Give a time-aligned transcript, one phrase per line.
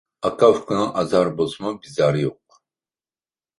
[0.27, 2.61] ئاكا-ئۇكىنىڭ ئازارى بولسىمۇ، بىزارى يوق.